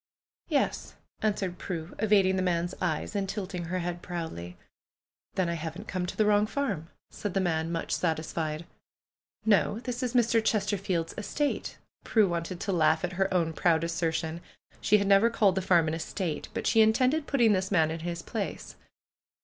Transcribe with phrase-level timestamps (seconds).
[0.47, 4.57] "Yes," answered Prue, evading the man's eyes and tilting her head proudly.
[5.35, 8.65] "Then I haven't come to the wrong farm," said the man, much satisfied.
[9.45, 9.79] "No!
[9.81, 10.43] This is Mr.
[10.43, 14.41] Chesterfield's estate." Prue want ed to laugh at her own proud assertion.
[14.79, 17.99] She had never called the farm an estate; but she intended putting this man in
[17.99, 18.77] his place.